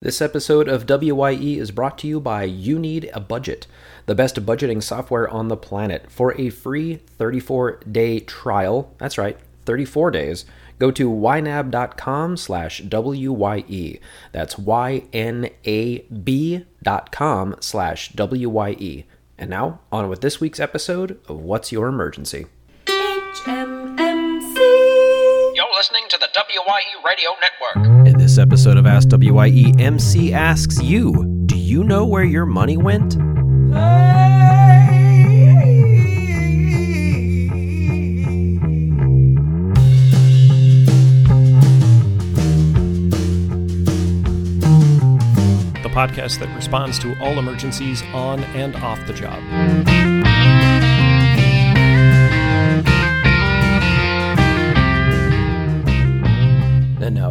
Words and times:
This 0.00 0.22
episode 0.22 0.68
of 0.68 0.86
WYE 0.86 1.58
is 1.58 1.72
brought 1.72 1.98
to 1.98 2.06
you 2.06 2.20
by 2.20 2.44
You 2.44 2.78
Need 2.78 3.10
a 3.12 3.18
Budget, 3.18 3.66
the 4.06 4.14
best 4.14 4.36
budgeting 4.46 4.80
software 4.80 5.28
on 5.28 5.48
the 5.48 5.56
planet. 5.56 6.08
For 6.08 6.40
a 6.40 6.50
free 6.50 6.98
34 7.18 7.80
day 7.90 8.20
trial, 8.20 8.94
that's 8.98 9.18
right, 9.18 9.36
34 9.66 10.12
days, 10.12 10.44
go 10.78 10.92
to 10.92 11.10
ynab.com 11.10 12.36
slash 12.36 12.80
WYE. 12.82 13.98
That's 14.30 14.56
Y-N-A-B 14.56 15.04
dot 16.84 17.10
com 17.10 17.56
slash 17.58 18.10
W-Y-E. 18.10 19.04
And 19.36 19.50
now, 19.50 19.80
on 19.90 20.08
with 20.08 20.20
this 20.20 20.40
week's 20.40 20.60
episode 20.60 21.18
of 21.26 21.40
What's 21.40 21.72
Your 21.72 21.88
Emergency? 21.88 22.46
HMMC. 22.86 24.58
You're 25.56 25.74
listening 25.74 26.04
to 26.10 26.18
the 26.20 26.28
WYE 26.34 27.02
Radio 27.04 27.30
Network. 27.40 28.07
Episode 28.38 28.76
of 28.76 28.86
Ask 28.86 29.08
WYE, 29.08 29.72
MC 29.78 30.32
asks 30.32 30.82
you, 30.82 31.24
do 31.46 31.56
you 31.56 31.82
know 31.82 32.04
where 32.04 32.24
your 32.24 32.46
money 32.46 32.76
went? 32.76 33.16
the 45.82 45.88
podcast 45.94 46.38
that 46.38 46.54
responds 46.54 46.98
to 46.98 47.18
all 47.20 47.38
emergencies 47.38 48.02
on 48.12 48.40
and 48.54 48.76
off 48.76 49.04
the 49.06 49.12
job. 49.12 50.17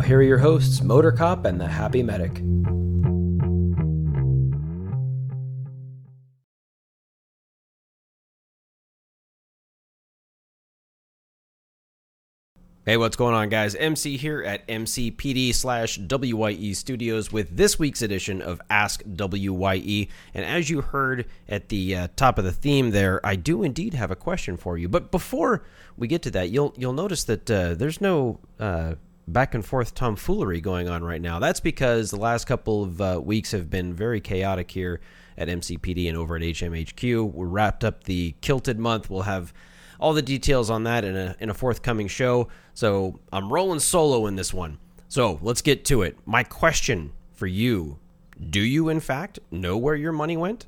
Here 0.07 0.20
are 0.20 0.23
your 0.23 0.38
hosts, 0.38 0.81
Motor 0.81 1.11
Cop 1.11 1.43
and 1.43 1.59
the 1.59 1.67
Happy 1.67 2.02
Medic. 2.02 2.38
Hey, 12.85 12.95
what's 12.95 13.17
going 13.17 13.35
on, 13.35 13.49
guys? 13.49 13.76
MC 13.76 14.15
here 14.15 14.41
at 14.43 14.65
MCPD 14.70 15.54
slash 15.54 15.99
WYE 15.99 16.71
Studios 16.71 17.34
with 17.34 17.57
this 17.57 17.77
week's 17.77 18.01
edition 18.01 18.41
of 18.41 18.62
Ask 18.70 19.04
WYE. 19.05 20.07
And 20.34 20.45
as 20.45 20.70
you 20.70 20.79
heard 20.79 21.26
at 21.49 21.67
the 21.67 21.93
uh, 21.98 22.07
top 22.15 22.37
of 22.37 22.45
the 22.45 22.54
theme 22.54 22.91
there, 22.91 23.20
I 23.26 23.35
do 23.35 23.62
indeed 23.62 23.93
have 23.93 24.10
a 24.10 24.15
question 24.15 24.55
for 24.55 24.77
you. 24.77 24.87
But 24.87 25.12
before 25.12 25.65
we 25.98 26.07
get 26.07 26.21
to 26.21 26.32
that, 26.32 26.49
you'll 26.49 26.73
you'll 26.77 26.93
notice 26.93 27.26
that 27.26 27.51
uh, 27.51 27.73
there's 27.73 27.99
no 27.99 28.39
uh, 28.57 28.95
back 29.27 29.53
and 29.53 29.65
forth 29.65 29.93
tomfoolery 29.93 30.61
going 30.61 30.87
on 30.87 31.03
right 31.03 31.21
now. 31.21 31.39
That's 31.39 31.59
because 31.59 32.11
the 32.11 32.20
last 32.20 32.45
couple 32.45 32.83
of 32.83 33.01
uh, 33.01 33.21
weeks 33.23 33.51
have 33.51 33.70
been 33.70 33.93
very 33.93 34.21
chaotic 34.21 34.71
here 34.71 35.01
at 35.37 35.47
MCPD 35.49 36.07
and 36.07 36.17
over 36.17 36.35
at 36.35 36.41
HMHQ. 36.41 37.33
We 37.33 37.45
wrapped 37.45 37.83
up 37.83 38.05
the 38.05 38.35
Kilted 38.41 38.79
month. 38.79 39.09
We'll 39.09 39.23
have 39.23 39.53
all 39.99 40.13
the 40.13 40.21
details 40.21 40.70
on 40.70 40.83
that 40.83 41.03
in 41.03 41.15
a 41.15 41.35
in 41.39 41.49
a 41.49 41.53
forthcoming 41.53 42.07
show. 42.07 42.48
So 42.73 43.20
I'm 43.31 43.51
rolling 43.51 43.79
solo 43.79 44.27
in 44.27 44.35
this 44.35 44.53
one. 44.53 44.77
So 45.09 45.39
let's 45.41 45.61
get 45.61 45.85
to 45.85 46.01
it. 46.01 46.17
My 46.25 46.43
question 46.43 47.13
for 47.33 47.48
you: 47.48 47.99
Do 48.49 48.61
you 48.61 48.89
in 48.89 48.99
fact 48.99 49.39
know 49.51 49.77
where 49.77 49.95
your 49.95 50.11
money 50.11 50.37
went? 50.37 50.65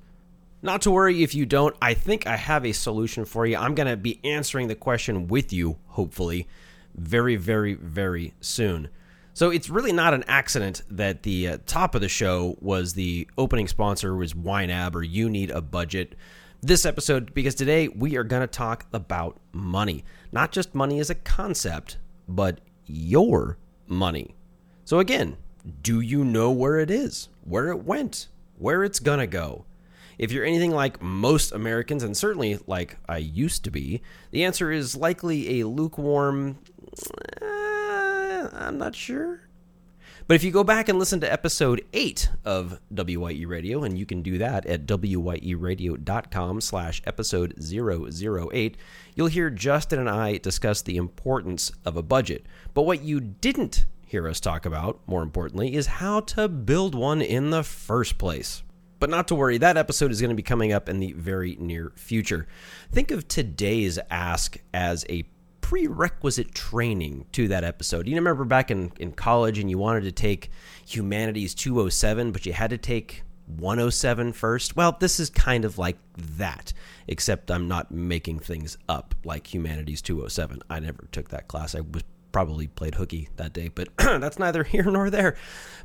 Not 0.61 0.81
to 0.81 0.91
worry 0.91 1.23
if 1.23 1.33
you 1.33 1.45
don't. 1.45 1.75
I 1.81 1.93
think 1.93 2.27
I 2.27 2.35
have 2.35 2.65
a 2.65 2.73
solution 2.73 3.23
for 3.23 3.45
you. 3.45 3.55
I'm 3.55 3.75
going 3.75 3.87
to 3.87 3.95
be 3.95 4.19
answering 4.25 4.67
the 4.67 4.75
question 4.75 5.27
with 5.27 5.53
you, 5.53 5.77
hopefully, 5.87 6.49
very, 6.95 7.35
very, 7.35 7.73
very 7.73 8.33
soon. 8.41 8.89
So 9.33 9.49
it's 9.49 9.69
really 9.69 9.93
not 9.93 10.13
an 10.13 10.25
accident 10.27 10.81
that 10.89 11.23
the 11.23 11.47
uh, 11.47 11.57
top 11.65 11.95
of 11.95 12.01
the 12.01 12.09
show 12.09 12.57
was 12.59 12.93
the 12.93 13.27
opening 13.37 13.67
sponsor 13.67 14.15
was 14.15 14.33
YNAB 14.33 14.95
or 14.95 15.03
You 15.03 15.29
Need 15.29 15.51
a 15.51 15.61
Budget. 15.61 16.15
This 16.61 16.85
episode 16.85 17.33
because 17.33 17.55
today 17.55 17.87
we 17.87 18.17
are 18.17 18.25
going 18.25 18.41
to 18.41 18.47
talk 18.47 18.85
about 18.91 19.39
money. 19.53 20.03
Not 20.31 20.51
just 20.51 20.75
money 20.75 20.99
as 20.99 21.09
a 21.09 21.15
concept, 21.15 21.97
but 22.27 22.59
your 22.85 23.57
money. 23.87 24.35
So 24.83 24.99
again, 24.99 25.37
do 25.83 26.01
you 26.01 26.25
know 26.25 26.51
where 26.51 26.79
it 26.79 26.91
is? 26.91 27.29
Where 27.43 27.69
it 27.69 27.85
went? 27.85 28.27
Where 28.57 28.83
it's 28.83 28.99
going 28.99 29.19
to 29.19 29.27
go? 29.27 29.65
If 30.19 30.33
you're 30.33 30.43
anything 30.43 30.71
like 30.71 31.01
most 31.01 31.53
Americans, 31.53 32.03
and 32.03 32.15
certainly 32.15 32.59
like 32.67 32.97
I 33.07 33.17
used 33.17 33.63
to 33.63 33.71
be, 33.71 34.01
the 34.31 34.43
answer 34.43 34.69
is 34.69 34.95
likely 34.95 35.61
a 35.61 35.67
lukewarm, 35.67 36.59
uh, 37.41 38.49
I'm 38.51 38.77
not 38.77 38.95
sure. 38.95 39.47
But 40.27 40.35
if 40.35 40.43
you 40.43 40.51
go 40.51 40.65
back 40.65 40.89
and 40.89 40.99
listen 40.99 41.21
to 41.21 41.31
episode 41.31 41.85
8 41.93 42.29
of 42.43 42.79
WYE 42.93 43.45
Radio, 43.47 43.83
and 43.83 43.97
you 43.97 44.05
can 44.05 44.21
do 44.21 44.37
that 44.37 44.65
at 44.65 44.85
wyeradio.com 44.85 46.61
slash 46.61 47.01
episode 47.07 47.55
008, 47.57 48.77
you'll 49.15 49.27
hear 49.27 49.49
Justin 49.49 49.99
and 49.99 50.09
I 50.09 50.37
discuss 50.37 50.81
the 50.81 50.97
importance 50.97 51.71
of 51.85 51.95
a 51.95 52.03
budget. 52.03 52.45
But 52.73 52.83
what 52.83 53.01
you 53.01 53.21
didn't 53.21 53.85
hear 54.05 54.27
us 54.27 54.41
talk 54.41 54.65
about, 54.65 54.99
more 55.07 55.23
importantly, 55.23 55.73
is 55.73 55.87
how 55.87 56.19
to 56.19 56.49
build 56.49 56.93
one 56.93 57.21
in 57.21 57.51
the 57.51 57.63
first 57.63 58.17
place. 58.17 58.63
But 58.99 59.09
not 59.09 59.27
to 59.29 59.35
worry, 59.35 59.57
that 59.57 59.77
episode 59.77 60.11
is 60.11 60.19
going 60.19 60.29
to 60.29 60.35
be 60.35 60.43
coming 60.43 60.73
up 60.73 60.89
in 60.89 60.99
the 60.99 61.13
very 61.13 61.55
near 61.59 61.93
future. 61.95 62.47
Think 62.91 63.11
of 63.11 63.27
today's 63.27 63.97
ask 64.09 64.57
as 64.73 65.05
a 65.09 65.23
prerequisite 65.61 66.53
training 66.53 67.25
to 67.31 67.47
that 67.47 67.63
episode. 67.63 68.07
You 68.07 68.15
remember 68.15 68.43
back 68.43 68.71
in, 68.71 68.91
in 68.99 69.11
college 69.11 69.59
and 69.59 69.69
you 69.69 69.77
wanted 69.77 70.01
to 70.03 70.11
take 70.11 70.49
Humanities 70.87 71.53
207, 71.53 72.31
but 72.31 72.45
you 72.45 72.53
had 72.53 72.71
to 72.71 72.77
take 72.77 73.23
107 73.57 74.33
first? 74.33 74.75
Well, 74.75 74.97
this 74.99 75.19
is 75.19 75.29
kind 75.29 75.65
of 75.65 75.77
like 75.77 75.97
that, 76.17 76.73
except 77.07 77.51
I'm 77.51 77.67
not 77.67 77.91
making 77.91 78.39
things 78.39 78.77
up 78.87 79.15
like 79.23 79.53
Humanities 79.53 80.01
207. 80.01 80.61
I 80.69 80.79
never 80.79 81.07
took 81.11 81.29
that 81.29 81.47
class. 81.47 81.75
I 81.75 81.81
was 81.81 82.03
probably 82.31 82.67
played 82.67 82.95
hooky 82.95 83.29
that 83.37 83.53
day, 83.53 83.69
but 83.73 83.89
that's 83.97 84.39
neither 84.39 84.63
here 84.63 84.83
nor 84.83 85.09
there. 85.09 85.35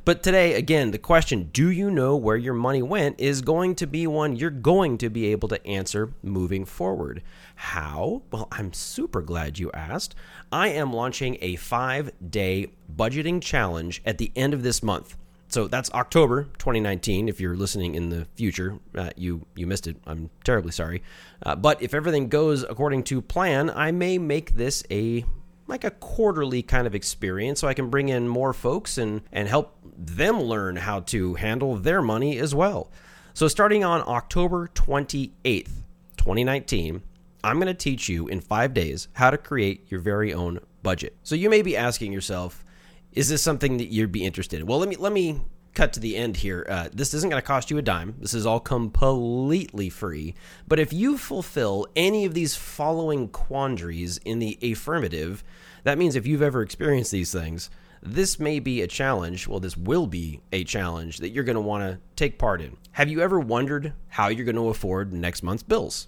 But 0.03 0.21
today, 0.21 0.53
again, 0.53 0.91
the 0.91 0.97
question, 0.97 1.49
do 1.51 1.69
you 1.69 1.89
know 1.89 2.15
where 2.15 2.37
your 2.37 2.53
money 2.53 2.81
went, 2.81 3.19
is 3.19 3.41
going 3.41 3.75
to 3.75 3.87
be 3.87 4.05
one 4.05 4.35
you're 4.35 4.49
going 4.49 4.97
to 4.99 5.09
be 5.09 5.27
able 5.27 5.47
to 5.49 5.67
answer 5.67 6.13
moving 6.21 6.65
forward. 6.65 7.23
How? 7.55 8.23
Well, 8.31 8.47
I'm 8.51 8.73
super 8.73 9.21
glad 9.21 9.57
you 9.57 9.71
asked. 9.73 10.15
I 10.51 10.69
am 10.69 10.93
launching 10.93 11.37
a 11.41 11.55
five 11.55 12.11
day 12.29 12.67
budgeting 12.93 13.41
challenge 13.41 14.01
at 14.05 14.17
the 14.17 14.31
end 14.35 14.53
of 14.53 14.63
this 14.63 14.83
month. 14.83 15.17
So 15.47 15.67
that's 15.67 15.91
October 15.91 16.45
2019. 16.57 17.29
If 17.29 17.39
you're 17.39 17.55
listening 17.55 17.95
in 17.95 18.09
the 18.09 18.27
future, 18.35 18.79
uh, 18.95 19.11
you 19.15 19.45
you 19.55 19.67
missed 19.67 19.87
it. 19.87 19.95
I'm 20.05 20.29
terribly 20.43 20.71
sorry. 20.71 21.01
Uh, 21.43 21.55
but 21.55 21.81
if 21.81 21.93
everything 21.93 22.29
goes 22.29 22.63
according 22.63 23.03
to 23.03 23.21
plan, 23.21 23.69
I 23.69 23.91
may 23.91 24.17
make 24.17 24.55
this 24.55 24.83
a 24.89 25.23
like 25.67 25.83
a 25.83 25.91
quarterly 25.91 26.61
kind 26.61 26.85
of 26.85 26.95
experience 26.95 27.59
so 27.59 27.67
I 27.67 27.73
can 27.73 27.89
bring 27.89 28.09
in 28.09 28.27
more 28.27 28.53
folks 28.53 28.97
and, 28.97 29.21
and 29.31 29.47
help 29.47 29.77
them 29.97 30.41
learn 30.41 30.75
how 30.75 31.01
to 31.01 31.35
handle 31.35 31.75
their 31.75 32.01
money 32.01 32.37
as 32.37 32.53
well. 32.53 32.91
So, 33.33 33.47
starting 33.47 33.83
on 33.83 34.01
October 34.07 34.69
28th, 34.73 35.71
2019, 36.17 37.03
I'm 37.43 37.57
going 37.57 37.67
to 37.67 37.73
teach 37.73 38.07
you 38.07 38.27
in 38.27 38.39
five 38.39 38.73
days 38.73 39.07
how 39.13 39.29
to 39.29 39.37
create 39.37 39.91
your 39.91 39.99
very 39.99 40.33
own 40.33 40.59
budget. 40.83 41.17
So, 41.23 41.35
you 41.35 41.49
may 41.49 41.61
be 41.61 41.75
asking 41.75 42.13
yourself, 42.13 42.63
is 43.11 43.29
this 43.29 43.41
something 43.41 43.77
that 43.77 43.87
you'd 43.87 44.11
be 44.11 44.23
interested 44.23 44.59
in? 44.59 44.67
Well, 44.67 44.79
let 44.79 44.89
me 44.89 44.95
let 44.97 45.11
me 45.11 45.41
cut 45.75 45.93
to 45.93 45.99
the 45.99 46.15
end 46.15 46.37
here. 46.37 46.65
Uh, 46.67 46.89
this 46.91 47.13
isn't 47.13 47.29
going 47.29 47.41
to 47.41 47.45
cost 47.45 47.69
you 47.69 47.77
a 47.77 47.81
dime. 47.81 48.15
This 48.19 48.33
is 48.33 48.45
all 48.45 48.59
completely 48.59 49.89
free. 49.89 50.33
But 50.67 50.79
if 50.79 50.91
you 50.91 51.17
fulfill 51.17 51.87
any 51.95 52.25
of 52.25 52.33
these 52.33 52.55
following 52.55 53.27
quandaries 53.27 54.17
in 54.25 54.39
the 54.39 54.57
affirmative, 54.63 55.43
that 55.83 55.97
means 55.97 56.15
if 56.15 56.25
you've 56.25 56.41
ever 56.41 56.61
experienced 56.61 57.11
these 57.11 57.31
things, 57.31 57.69
this 58.01 58.39
may 58.39 58.59
be 58.59 58.81
a 58.81 58.87
challenge. 58.87 59.47
Well, 59.47 59.59
this 59.59 59.77
will 59.77 60.07
be 60.07 60.41
a 60.51 60.63
challenge 60.63 61.17
that 61.17 61.29
you're 61.29 61.43
going 61.43 61.55
to 61.55 61.61
want 61.61 61.83
to 61.83 61.99
take 62.15 62.39
part 62.39 62.61
in. 62.61 62.77
Have 62.93 63.09
you 63.09 63.21
ever 63.21 63.39
wondered 63.39 63.93
how 64.09 64.29
you're 64.29 64.45
going 64.45 64.55
to 64.55 64.69
afford 64.69 65.11
next 65.11 65.43
month's 65.43 65.63
bills? 65.63 66.07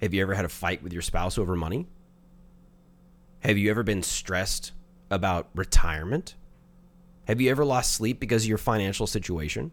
Have 0.00 0.14
you 0.14 0.22
ever 0.22 0.34
had 0.34 0.44
a 0.44 0.48
fight 0.48 0.82
with 0.82 0.92
your 0.92 1.02
spouse 1.02 1.38
over 1.38 1.56
money? 1.56 1.86
Have 3.40 3.56
you 3.56 3.70
ever 3.70 3.82
been 3.82 4.02
stressed 4.02 4.72
about 5.10 5.48
retirement? 5.54 6.34
Have 7.28 7.42
you 7.42 7.50
ever 7.50 7.62
lost 7.62 7.92
sleep 7.92 8.20
because 8.20 8.44
of 8.44 8.48
your 8.48 8.56
financial 8.56 9.06
situation? 9.06 9.70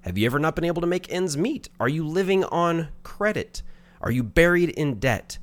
Have 0.00 0.18
you 0.18 0.26
ever 0.26 0.40
not 0.40 0.56
been 0.56 0.64
able 0.64 0.80
to 0.80 0.88
make 0.88 1.08
ends 1.08 1.36
meet? 1.36 1.68
Are 1.78 1.88
you 1.88 2.04
living 2.04 2.42
on 2.42 2.88
credit? 3.04 3.62
Are 4.00 4.10
you 4.10 4.24
buried 4.24 4.70
in 4.70 4.98
debt? 4.98 5.38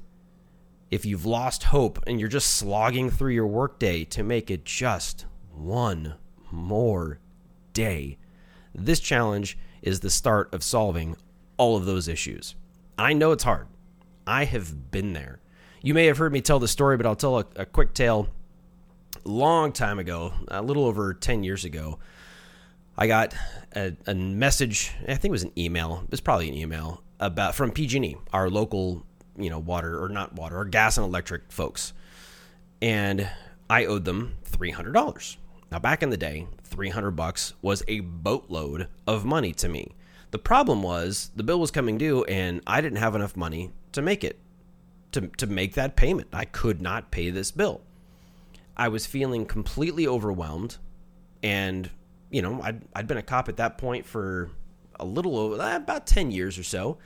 If 0.91 1.06
you've 1.06 1.25
lost 1.25 1.63
hope 1.63 2.03
and 2.06 2.19
you're 2.19 2.27
just 2.27 2.56
slogging 2.56 3.09
through 3.09 3.31
your 3.31 3.47
workday 3.47 4.03
to 4.03 4.23
make 4.23 4.51
it 4.51 4.65
just 4.65 5.25
one 5.53 6.15
more 6.51 7.19
day, 7.71 8.17
this 8.73 9.00
challenge 9.00 9.57
is 9.81 10.01
the 10.01 10.09
start 10.09 10.53
of 10.53 10.65
solving 10.65 11.15
all 11.56 11.77
of 11.77 11.85
those 11.85 12.09
issues. 12.09 12.56
I 12.97 13.13
know 13.13 13.31
it's 13.31 13.45
hard. 13.45 13.67
I 14.27 14.44
have 14.44 14.91
been 14.91 15.13
there. 15.13 15.39
You 15.81 15.94
may 15.94 16.07
have 16.07 16.17
heard 16.17 16.33
me 16.33 16.41
tell 16.41 16.59
the 16.59 16.67
story, 16.67 16.97
but 16.97 17.06
I'll 17.06 17.15
tell 17.15 17.39
a, 17.39 17.45
a 17.56 17.65
quick 17.65 17.94
tale 17.94 18.27
long 19.25 19.72
time 19.72 20.00
ago, 20.00 20.33
a 20.48 20.62
little 20.62 20.86
over 20.86 21.13
10 21.13 21.44
years 21.44 21.66
ago, 21.66 22.00
I 22.98 23.07
got 23.07 23.33
a, 23.75 23.95
a 24.07 24.16
message, 24.16 24.92
I 25.04 25.16
think 25.16 25.25
it 25.25 25.31
was 25.31 25.44
an 25.44 25.51
email, 25.57 26.01
it 26.04 26.12
was 26.12 26.22
probably 26.22 26.48
an 26.48 26.56
email, 26.56 27.04
about 27.19 27.56
from 27.56 27.72
PG&E, 27.72 28.16
our 28.31 28.50
local, 28.50 29.06
you 29.38 29.50
know, 29.50 29.60
water, 29.60 30.01
or 30.01 30.10
not 30.10 30.33
water, 30.33 30.57
or 30.57 30.66
gas 30.66 30.98
and 30.98 31.06
electric 31.06 31.51
folks. 31.51 31.94
And 32.81 33.30
I 33.69 33.86
owed 33.86 34.06
them 34.06 34.36
$300. 34.50 35.38
Now, 35.72 35.80
back 35.80 36.04
in 36.04 36.10
the 36.10 36.18
day, 36.18 36.48
300 36.63 37.12
bucks 37.12 37.54
was 37.62 37.83
a 37.88 38.01
boatload 38.01 38.88
of 39.07 39.25
money 39.25 39.54
to 39.54 39.68
me. 39.68 39.92
The 40.31 40.39
problem 40.39 40.83
was 40.83 41.31
the 41.36 41.44
bill 41.44 41.60
was 41.60 41.72
coming 41.72 41.98
due 41.98 42.24
and 42.25 42.62
I 42.68 42.81
didn't 42.81 42.98
have 42.98 43.16
enough 43.16 43.36
money 43.36 43.72
to 43.94 44.01
make 44.01 44.24
it 44.24 44.39
to, 45.13 45.27
to 45.38 45.48
make 45.48 45.74
that 45.75 45.95
payment. 45.95 46.27
I 46.33 46.45
could 46.45 46.81
not 46.81 47.12
pay 47.12 47.30
this 47.30 47.51
bill. 47.51 47.81
I 48.77 48.88
was 48.89 49.06
feeling 49.06 49.45
completely 49.45 50.07
overwhelmed. 50.07 50.77
And, 51.44 51.89
you 52.30 52.42
know, 52.42 52.62
I'd, 52.62 52.81
I'd 52.95 53.07
been 53.07 53.18
a 53.18 53.24
cop 53.24 53.50
at 53.50 53.57
that 53.57 53.77
point 53.77 54.06
for 54.06 54.50
a 55.00 55.06
little 55.06 55.38
over 55.38 55.62
eh, 55.62 55.75
about 55.75 56.07
10 56.07 56.31
years 56.31 56.57
or 56.57 56.63
so. 56.63 56.98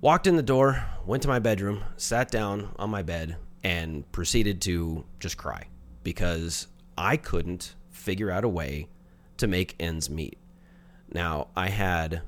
Walked 0.00 0.26
in 0.26 0.36
the 0.36 0.42
door, 0.42 0.84
went 1.04 1.22
to 1.24 1.28
my 1.28 1.38
bedroom, 1.38 1.82
sat 1.96 2.30
down 2.30 2.72
on 2.76 2.90
my 2.90 3.02
bed, 3.02 3.36
and 3.64 4.10
proceeded 4.12 4.60
to 4.62 5.04
just 5.18 5.36
cry 5.36 5.64
because 6.04 6.68
I 6.96 7.16
couldn't 7.16 7.74
figure 7.90 8.30
out 8.30 8.44
a 8.44 8.48
way 8.48 8.88
to 9.38 9.46
make 9.46 9.74
ends 9.80 10.08
meet. 10.08 10.38
Now, 11.12 11.48
I 11.56 11.68
had 11.68 12.22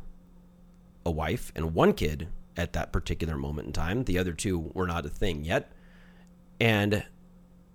a 1.05 1.11
wife 1.11 1.53
and 1.55 1.75
one 1.75 1.93
kid 1.93 2.29
at 2.57 2.73
that 2.73 2.93
particular 2.93 3.37
moment 3.37 3.69
in 3.69 3.73
time. 3.73 4.05
The 4.05 4.19
other 4.19 4.33
two 4.33 4.71
were 4.75 4.87
not 4.87 5.07
a 5.07 5.09
thing 5.09 5.45
yet. 5.45 5.73
And 6.61 7.05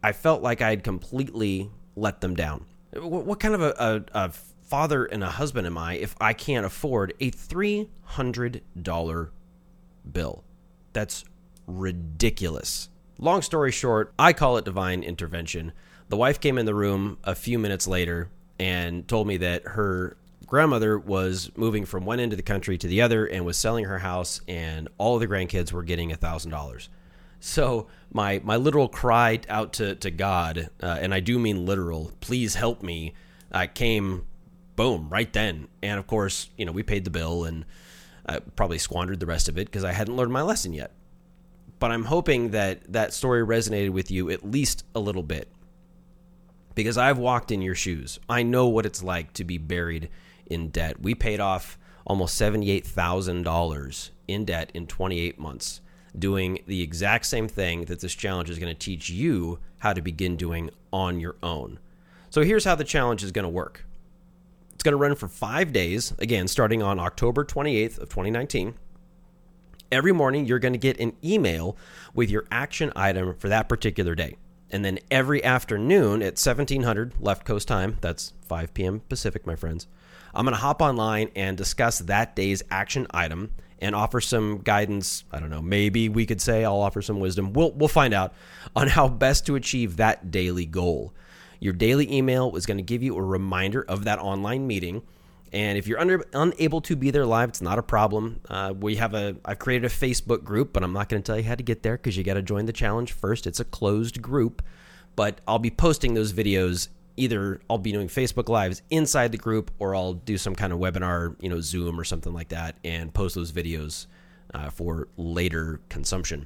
I 0.06 0.12
felt 0.12 0.44
like 0.44 0.62
I 0.62 0.70
had 0.70 0.84
completely 0.84 1.72
let 1.96 2.22
them 2.22 2.36
down. 2.36 2.68
What, 2.94 3.26
what 3.26 3.40
kind 3.40 3.56
of 3.56 3.62
a, 3.64 3.74
a, 3.80 4.04
a, 4.26 4.32
father 4.62 5.06
and 5.06 5.24
a 5.24 5.32
husband 5.32 5.66
am 5.66 5.80
I 5.80 5.96
if 5.96 6.16
I 6.22 6.34
can't 6.34 6.64
afford 6.64 7.16
a 7.20 7.32
$300 7.32 9.30
bill? 10.12 10.44
That's 10.94 11.26
ridiculous. 11.66 12.90
Long 13.18 13.42
story 13.42 13.72
short, 13.72 14.14
I 14.20 14.32
call 14.32 14.58
it 14.58 14.66
divine 14.66 15.02
intervention. 15.02 15.72
The 16.10 16.18
wife 16.18 16.40
came 16.40 16.60
in 16.60 16.68
the 16.68 16.76
room 16.76 17.18
a 17.24 17.34
few 17.34 17.58
minutes 17.58 17.88
later 17.88 18.30
and 18.60 19.08
told 19.08 19.26
me 19.26 19.38
that 19.38 19.64
her 19.70 20.18
grandmother 20.46 21.00
was 21.00 21.50
moving 21.56 21.84
from 21.84 22.06
one 22.06 22.20
end 22.20 22.32
of 22.32 22.38
the 22.38 22.44
country 22.44 22.78
to 22.78 22.88
the 22.88 23.02
other 23.02 23.26
and 23.26 23.44
was 23.44 23.58
selling 23.58 23.86
her 23.86 23.98
house, 23.98 24.40
and 24.48 24.88
all 25.00 25.16
of 25.16 25.22
the 25.22 25.28
grandkids 25.28 25.72
were 25.72 25.82
getting 25.82 26.12
a 26.12 26.16
thousand 26.16 26.52
dollars. 26.52 26.90
So 27.46 27.86
my 28.12 28.42
my 28.44 28.56
literal 28.56 28.88
cry 28.88 29.40
out 29.50 29.74
to 29.74 29.94
to 29.94 30.10
God, 30.10 30.72
uh, 30.82 30.98
and 31.00 31.14
I 31.14 31.20
do 31.20 31.38
mean 31.38 31.64
literal, 31.64 32.12
please 32.20 32.56
help 32.56 32.82
me, 32.82 33.14
uh, 33.52 33.68
came, 33.72 34.26
boom, 34.76 35.10
right 35.10 35.32
then. 35.32 35.68
And 35.84 36.00
of 36.00 36.08
course, 36.08 36.50
you 36.58 36.66
know, 36.66 36.72
we 36.72 36.82
paid 36.82 37.04
the 37.04 37.12
bill 37.12 37.44
and 37.44 37.64
uh, 38.26 38.40
probably 38.56 38.80
squandered 38.80 39.20
the 39.20 39.28
rest 39.28 39.48
of 39.48 39.60
it 39.60 39.66
because 39.68 39.84
I 39.84 39.92
hadn't 39.92 40.16
learned 40.16 40.34
my 40.34 40.42
lesson 40.42 40.74
yet. 40.74 40.92
But 41.78 41.92
I'm 41.92 42.06
hoping 42.06 42.50
that 42.50 42.92
that 42.92 43.14
story 43.14 43.46
resonated 43.46 43.92
with 43.92 44.10
you 44.10 44.32
at 44.32 44.44
least 44.44 44.84
a 44.96 45.00
little 45.00 45.22
bit 45.22 45.48
because 46.74 46.98
I've 46.98 47.20
walked 47.20 47.52
in 47.52 47.62
your 47.62 47.76
shoes. 47.76 48.20
I 48.28 48.42
know 48.42 48.68
what 48.68 48.88
it's 48.88 49.04
like 49.04 49.34
to 49.34 49.44
be 49.44 49.60
buried 49.60 50.10
in 50.48 50.70
debt. 50.70 51.00
We 51.00 51.14
paid 51.14 51.40
off 51.40 51.78
almost 52.08 52.42
$78,000 52.42 54.10
in 54.28 54.46
debt 54.46 54.72
in 54.74 54.88
28 54.88 55.38
months, 55.38 55.82
doing 56.20 56.60
the 56.68 56.82
exact 56.82 57.26
same 57.26 57.48
thing 57.48 57.86
that 57.86 58.00
this 58.00 58.16
challenge 58.16 58.50
is 58.50 58.60
going 58.60 58.74
to 58.74 58.80
teach 58.80 59.10
you 59.10 59.60
how 59.80 59.94
to 59.94 60.02
begin 60.02 60.36
doing 60.36 60.70
on 60.92 61.20
your 61.20 61.36
own. 61.44 61.80
So 62.30 62.42
here's 62.42 62.66
how 62.66 62.76
the 62.76 62.84
challenge 62.84 63.24
is 63.24 63.32
going 63.32 63.44
to 63.44 63.50
work. 63.50 63.86
It's 64.74 64.84
going 64.84 64.94
to 64.94 64.98
run 64.98 65.16
for 65.16 65.28
5 65.28 65.72
days, 65.72 66.14
again 66.20 66.48
starting 66.48 66.84
on 66.84 67.00
October 67.00 67.46
28th 67.46 68.00
of 68.00 68.10
2019. 68.10 68.76
Every 69.92 70.12
morning 70.12 70.46
you're 70.46 70.60
going 70.60 70.74
to 70.74 70.80
get 70.80 71.00
an 71.00 71.14
email 71.24 71.78
with 72.14 72.30
your 72.30 72.46
action 72.52 72.92
item 72.96 73.36
for 73.36 73.50
that 73.50 73.70
particular 73.70 74.16
day. 74.16 74.38
And 74.72 74.84
then 74.84 75.00
every 75.12 75.44
afternoon 75.44 76.22
at 76.22 76.40
1700 76.40 77.14
left 77.20 77.46
coast 77.46 77.68
time, 77.68 77.98
that's 78.02 78.34
5 78.48 78.74
p.m. 78.74 79.02
Pacific, 79.08 79.46
my 79.46 79.56
friends, 79.56 79.88
I'm 80.34 80.44
going 80.44 80.56
to 80.56 80.62
hop 80.62 80.82
online 80.82 81.30
and 81.36 81.56
discuss 81.56 82.00
that 82.00 82.36
day's 82.36 82.64
action 82.70 83.08
item 83.12 83.52
and 83.86 83.96
offer 83.96 84.20
some 84.20 84.58
guidance. 84.58 85.24
I 85.32 85.40
don't 85.40 85.52
know, 85.52 85.62
maybe 85.62 86.10
we 86.10 86.26
could 86.26 86.42
say 86.42 86.66
I'll 86.66 86.82
offer 86.82 87.02
some 87.02 87.20
wisdom. 87.20 87.54
We'll 87.54 87.72
we'll 87.72 87.88
find 87.88 88.14
out 88.14 88.34
on 88.76 88.88
how 88.88 89.08
best 89.08 89.46
to 89.46 89.56
achieve 89.56 89.98
that 89.98 90.32
daily 90.32 90.66
goal. 90.66 91.14
Your 91.60 91.74
daily 91.74 92.12
email 92.12 92.56
is 92.56 92.66
going 92.66 92.78
to 92.78 92.84
give 92.84 93.04
you 93.04 93.16
a 93.16 93.22
reminder 93.22 93.84
of 93.84 94.04
that 94.04 94.20
online 94.20 94.68
meeting. 94.68 95.04
And 95.54 95.78
if 95.78 95.88
you're 95.88 96.00
under, 96.00 96.26
unable 96.34 96.82
to 96.82 96.98
be 96.98 97.12
there 97.12 97.26
live, 97.26 97.48
it's 97.50 97.62
not 97.62 97.80
a 97.80 97.84
problem. 97.84 98.42
Uh, 98.50 98.74
we 98.78 98.96
have 98.96 99.14
a 99.14 99.38
I've 99.46 99.60
created 99.60 99.86
a 99.86 99.94
Facebook 99.94 100.44
group, 100.44 100.74
but 100.74 100.84
I'm 100.84 100.92
not 100.92 101.08
going 101.08 101.22
to 101.22 101.26
tell 101.26 101.38
you 101.38 101.46
how 101.46 101.56
to 101.56 101.64
get 101.64 101.84
there 101.84 101.96
because 101.96 102.18
you 102.18 102.24
got 102.24 102.34
to 102.34 102.42
join 102.42 102.66
the 102.66 102.74
challenge 102.74 103.14
first. 103.14 103.48
It's 103.48 103.60
a 103.60 103.66
closed 103.66 104.22
group, 104.22 104.62
but 105.16 105.40
I'll 105.48 105.60
be 105.60 105.70
posting 105.70 106.16
those 106.16 106.34
videos 106.34 106.90
either 107.18 107.62
I'll 107.70 107.78
be 107.78 107.92
doing 107.92 108.08
Facebook 108.08 108.50
lives 108.50 108.82
inside 108.90 109.32
the 109.32 109.38
group 109.38 109.72
or 109.80 109.96
I'll 109.96 110.14
do 110.14 110.38
some 110.38 110.56
kind 110.56 110.74
of 110.74 110.80
webinar, 110.80 111.36
you 111.40 111.50
know, 111.50 111.62
Zoom 111.62 112.00
or 112.00 112.04
something 112.04 112.34
like 112.34 112.50
that, 112.50 112.78
and 112.84 113.14
post 113.14 113.36
those 113.36 113.52
videos 113.52 114.08
uh, 114.54 114.70
for 114.70 115.08
later 115.18 115.80
consumption. 115.90 116.46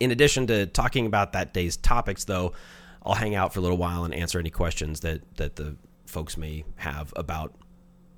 In 0.00 0.10
addition 0.10 0.46
to 0.46 0.66
talking 0.66 1.06
about 1.06 1.32
that 1.32 1.52
day's 1.52 1.76
topics, 1.76 2.24
though, 2.24 2.52
I'll 3.02 3.14
hang 3.14 3.34
out 3.34 3.52
for 3.52 3.60
a 3.60 3.62
little 3.62 3.76
while 3.76 4.04
and 4.04 4.14
answer 4.14 4.38
any 4.38 4.50
questions 4.50 5.00
that 5.00 5.22
that 5.36 5.56
the 5.56 5.76
folks 6.06 6.36
may 6.36 6.64
have 6.76 7.12
about 7.16 7.54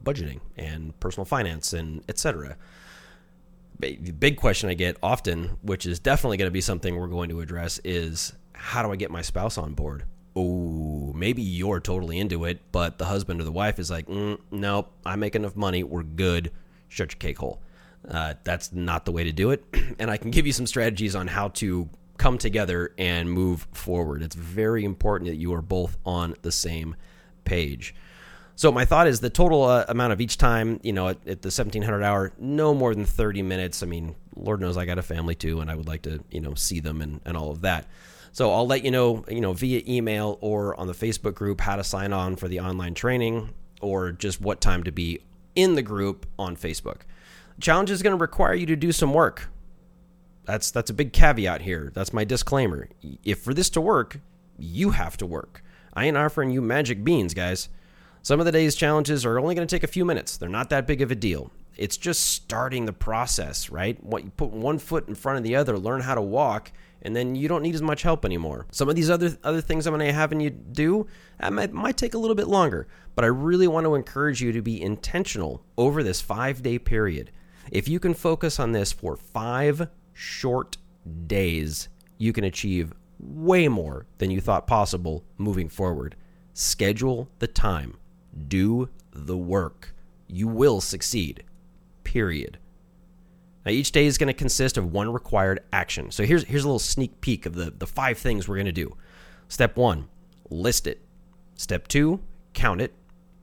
budgeting 0.04 0.40
and 0.56 0.98
personal 1.00 1.24
finance 1.24 1.72
and 1.72 2.02
etc. 2.08 2.56
The 3.78 3.96
big 3.96 4.36
question 4.36 4.68
I 4.68 4.74
get 4.74 4.98
often, 5.02 5.56
which 5.62 5.86
is 5.86 5.98
definitely 5.98 6.36
going 6.36 6.48
to 6.48 6.52
be 6.52 6.60
something 6.60 6.96
we're 6.96 7.06
going 7.06 7.30
to 7.30 7.40
address, 7.40 7.80
is 7.82 8.34
how 8.52 8.82
do 8.82 8.92
I 8.92 8.96
get 8.96 9.10
my 9.10 9.22
spouse 9.22 9.56
on 9.56 9.72
board? 9.72 10.04
Oh, 10.36 11.12
maybe 11.14 11.42
you're 11.42 11.80
totally 11.80 12.18
into 12.18 12.44
it, 12.44 12.60
but 12.72 12.98
the 12.98 13.06
husband 13.06 13.40
or 13.40 13.44
the 13.44 13.52
wife 13.52 13.78
is 13.78 13.90
like, 13.90 14.06
mm, 14.06 14.38
nope, 14.50 14.90
I 15.04 15.16
make 15.16 15.34
enough 15.34 15.56
money, 15.56 15.82
we're 15.82 16.02
good. 16.02 16.52
Shut 16.88 17.12
your 17.12 17.18
cake 17.18 17.38
hole. 17.38 17.60
Uh, 18.08 18.34
that's 18.44 18.72
not 18.72 19.04
the 19.04 19.12
way 19.12 19.24
to 19.24 19.32
do 19.32 19.50
it. 19.50 19.64
and 19.98 20.10
I 20.10 20.16
can 20.16 20.30
give 20.30 20.46
you 20.46 20.52
some 20.52 20.66
strategies 20.66 21.14
on 21.14 21.26
how 21.26 21.48
to 21.48 21.88
come 22.16 22.38
together 22.38 22.92
and 22.98 23.30
move 23.30 23.66
forward. 23.72 24.22
It's 24.22 24.36
very 24.36 24.84
important 24.84 25.30
that 25.30 25.36
you 25.36 25.54
are 25.54 25.62
both 25.62 25.96
on 26.04 26.34
the 26.42 26.52
same 26.52 26.96
page. 27.44 27.94
So 28.56 28.70
my 28.70 28.84
thought 28.84 29.06
is 29.06 29.20
the 29.20 29.30
total 29.30 29.64
uh, 29.64 29.86
amount 29.88 30.12
of 30.12 30.20
each 30.20 30.36
time, 30.36 30.80
you 30.82 30.92
know, 30.92 31.08
at, 31.08 31.16
at, 31.26 31.40
the 31.40 31.46
1700 31.46 32.02
hour, 32.02 32.32
no 32.38 32.74
more 32.74 32.94
than 32.94 33.06
30 33.06 33.40
minutes. 33.40 33.82
I 33.82 33.86
mean, 33.86 34.14
Lord 34.36 34.60
knows 34.60 34.76
I 34.76 34.84
got 34.84 34.98
a 34.98 35.02
family 35.02 35.34
too, 35.34 35.60
and 35.60 35.70
I 35.70 35.74
would 35.74 35.88
like 35.88 36.02
to, 36.02 36.22
you 36.30 36.42
know, 36.42 36.52
see 36.52 36.78
them 36.78 37.00
and, 37.00 37.22
and 37.24 37.38
all 37.38 37.50
of 37.50 37.62
that. 37.62 37.86
So 38.32 38.52
I'll 38.52 38.66
let 38.66 38.84
you 38.84 38.90
know, 38.90 39.24
you 39.28 39.40
know, 39.40 39.52
via 39.52 39.82
email 39.88 40.38
or 40.40 40.78
on 40.78 40.86
the 40.86 40.92
Facebook 40.92 41.34
group 41.34 41.60
how 41.60 41.76
to 41.76 41.84
sign 41.84 42.12
on 42.12 42.36
for 42.36 42.48
the 42.48 42.60
online 42.60 42.94
training 42.94 43.50
or 43.80 44.12
just 44.12 44.40
what 44.40 44.60
time 44.60 44.84
to 44.84 44.92
be 44.92 45.20
in 45.56 45.74
the 45.74 45.82
group 45.82 46.26
on 46.38 46.56
Facebook. 46.56 47.02
Challenge 47.60 47.90
is 47.90 48.02
going 48.02 48.16
to 48.16 48.20
require 48.20 48.54
you 48.54 48.66
to 48.66 48.76
do 48.76 48.92
some 48.92 49.12
work. 49.12 49.48
That's 50.44 50.70
that's 50.70 50.90
a 50.90 50.94
big 50.94 51.12
caveat 51.12 51.62
here. 51.62 51.90
That's 51.94 52.12
my 52.12 52.24
disclaimer. 52.24 52.88
If 53.24 53.40
for 53.40 53.52
this 53.52 53.70
to 53.70 53.80
work, 53.80 54.20
you 54.58 54.90
have 54.90 55.16
to 55.18 55.26
work. 55.26 55.62
I 55.92 56.06
ain't 56.06 56.16
offering 56.16 56.50
you 56.50 56.62
magic 56.62 57.04
beans, 57.04 57.34
guys. 57.34 57.68
Some 58.22 58.40
of 58.40 58.46
the 58.46 58.52
day's 58.52 58.74
challenges 58.74 59.24
are 59.24 59.38
only 59.38 59.54
going 59.54 59.66
to 59.66 59.74
take 59.74 59.84
a 59.84 59.92
few 59.92 60.04
minutes. 60.04 60.36
They're 60.36 60.48
not 60.48 60.70
that 60.70 60.86
big 60.86 61.02
of 61.02 61.10
a 61.10 61.14
deal. 61.14 61.50
It's 61.76 61.96
just 61.96 62.22
starting 62.22 62.84
the 62.84 62.92
process, 62.92 63.70
right? 63.70 64.02
What 64.02 64.24
you 64.24 64.30
put 64.30 64.50
one 64.50 64.78
foot 64.78 65.08
in 65.08 65.14
front 65.14 65.38
of 65.38 65.44
the 65.44 65.56
other, 65.56 65.78
learn 65.78 66.00
how 66.02 66.14
to 66.14 66.22
walk, 66.22 66.72
and 67.02 67.16
then 67.16 67.34
you 67.34 67.48
don't 67.48 67.62
need 67.62 67.74
as 67.74 67.82
much 67.82 68.02
help 68.02 68.24
anymore. 68.24 68.66
Some 68.70 68.88
of 68.88 68.96
these 68.96 69.10
other 69.10 69.36
other 69.42 69.60
things 69.60 69.86
I'm 69.86 69.94
going 69.94 70.06
to 70.06 70.12
have 70.12 70.32
you 70.38 70.50
do 70.50 71.06
that 71.38 71.52
might, 71.52 71.72
might 71.72 71.96
take 71.96 72.14
a 72.14 72.18
little 72.18 72.34
bit 72.34 72.48
longer, 72.48 72.86
but 73.14 73.24
I 73.24 73.28
really 73.28 73.68
want 73.68 73.86
to 73.86 73.94
encourage 73.94 74.42
you 74.42 74.52
to 74.52 74.62
be 74.62 74.80
intentional 74.80 75.64
over 75.78 76.02
this 76.02 76.20
five 76.20 76.62
day 76.62 76.78
period. 76.78 77.30
If 77.70 77.88
you 77.88 78.00
can 78.00 78.14
focus 78.14 78.58
on 78.58 78.72
this 78.72 78.92
for 78.92 79.16
five 79.16 79.88
short 80.12 80.76
days, 81.26 81.88
you 82.18 82.32
can 82.32 82.44
achieve 82.44 82.92
way 83.18 83.68
more 83.68 84.06
than 84.18 84.30
you 84.30 84.40
thought 84.40 84.66
possible 84.66 85.24
moving 85.38 85.68
forward. 85.68 86.16
Schedule 86.52 87.28
the 87.38 87.46
time, 87.46 87.96
do 88.48 88.88
the 89.12 89.36
work. 89.36 89.94
You 90.26 90.48
will 90.48 90.80
succeed. 90.80 91.44
Period. 92.10 92.58
Now, 93.64 93.70
each 93.70 93.92
day 93.92 94.04
is 94.04 94.18
going 94.18 94.26
to 94.26 94.34
consist 94.34 94.76
of 94.76 94.92
one 94.92 95.12
required 95.12 95.60
action. 95.72 96.10
So 96.10 96.24
here's 96.24 96.42
here's 96.42 96.64
a 96.64 96.66
little 96.66 96.80
sneak 96.80 97.20
peek 97.20 97.46
of 97.46 97.54
the 97.54 97.70
the 97.70 97.86
five 97.86 98.18
things 98.18 98.48
we're 98.48 98.56
going 98.56 98.66
to 98.66 98.72
do. 98.72 98.96
Step 99.46 99.76
one, 99.76 100.08
list 100.50 100.88
it. 100.88 101.02
Step 101.54 101.86
two, 101.86 102.18
count 102.52 102.80
it. 102.80 102.94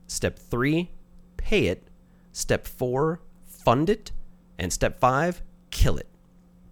Step 0.08 0.38
three, 0.38 0.92
pay 1.38 1.68
it. 1.68 1.88
Step 2.34 2.68
four, 2.68 3.22
fund 3.46 3.90
it. 3.90 4.12
And 4.58 4.74
step 4.74 5.00
five, 5.00 5.42
kill 5.72 5.96
it. 5.96 6.08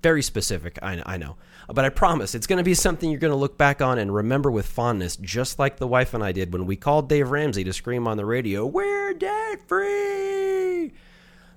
Very 0.03 0.21
specific, 0.21 0.77
I, 0.81 1.01
I 1.05 1.15
know. 1.15 1.37
But 1.73 1.85
I 1.85 1.89
promise 1.89 2.35
it's 2.35 2.45
going 2.45 2.57
to 2.57 2.63
be 2.65 2.73
something 2.73 3.09
you're 3.09 3.21
going 3.21 3.31
to 3.31 3.37
look 3.37 3.57
back 3.57 3.81
on 3.81 3.99
and 3.99 4.13
remember 4.13 4.51
with 4.51 4.65
fondness, 4.65 5.15
just 5.15 5.59
like 5.59 5.77
the 5.77 5.87
wife 5.87 6.13
and 6.13 6.21
I 6.21 6.33
did 6.33 6.51
when 6.51 6.65
we 6.65 6.75
called 6.75 7.07
Dave 7.07 7.31
Ramsey 7.31 7.63
to 7.63 7.71
scream 7.71 8.05
on 8.05 8.17
the 8.17 8.25
radio, 8.25 8.65
We're 8.65 9.13
debt 9.13 9.65
free! 9.65 10.44